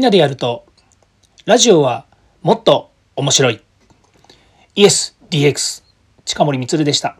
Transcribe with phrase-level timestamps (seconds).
[0.00, 0.64] みんなでやると、
[1.44, 2.06] ラジオは
[2.40, 3.60] もっと面白い。
[4.74, 5.82] イエス DX
[6.24, 7.18] 近森光でした。